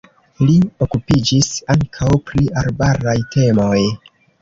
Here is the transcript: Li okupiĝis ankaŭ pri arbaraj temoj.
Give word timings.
Li 0.45 0.55
okupiĝis 0.85 1.51
ankaŭ 1.75 2.09
pri 2.33 2.51
arbaraj 2.65 3.19
temoj. 3.39 3.81